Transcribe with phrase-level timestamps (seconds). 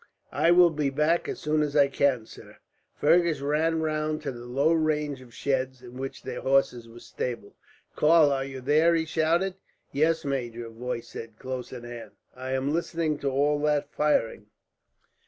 [0.33, 2.57] "I will be back as soon as I can, sir."
[2.95, 7.53] Fergus ran round to the low range of sheds in which their horses were stabled.
[7.95, 9.57] "Karl, are you there?" he shouted.
[9.91, 12.13] "Yes, major," a voice said, close at hand.
[12.35, 14.47] "I am listening to all that firing."